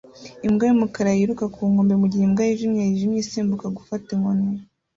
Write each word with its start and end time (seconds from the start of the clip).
Imbwa 0.45 0.63
y'umukara 0.67 1.09
yiruka 1.17 1.45
ku 1.53 1.61
nkombe 1.71 1.93
mugihe 2.01 2.23
imbwa 2.25 2.43
yijimye 2.47 2.81
yijimye 2.83 3.19
isimbuka 3.21 3.65
gufata 3.77 4.07
inkoni 4.15 4.47